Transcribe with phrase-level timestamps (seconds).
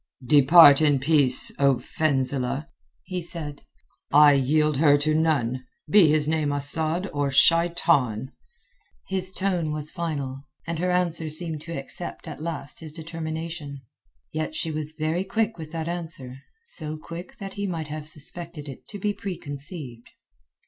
[0.25, 2.65] "Depart in peace, O Fenzileh,"
[3.03, 3.61] he said.
[4.11, 8.31] "I yield her to none—be his name Asad or Shaitan."
[9.09, 13.83] His tone was final, and her answer seemed to accept at last his determination.
[14.33, 18.67] Yet she was very quick with that answer; so quick that he might have suspected
[18.67, 20.09] it to be preconceived.